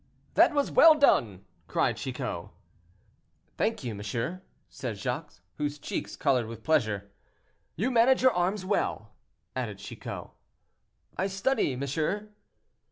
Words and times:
"That 0.33 0.55
was 0.55 0.71
well 0.71 0.95
done!" 0.95 1.45
cried 1.67 1.95
Chicot. 1.97 2.47
"Thank 3.55 3.83
you, 3.83 3.93
monsieur," 3.93 4.41
said 4.67 4.97
Jacques, 4.97 5.33
whose 5.59 5.77
cheeks 5.77 6.15
colored 6.15 6.47
with 6.47 6.63
pleasure. 6.63 7.11
"You 7.75 7.91
manage 7.91 8.23
your 8.23 8.33
arms 8.33 8.65
well," 8.65 9.11
added 9.55 9.77
Chicot. 9.77 10.31
"I 11.19 11.27
study, 11.27 11.75
monsieur." 11.75 12.29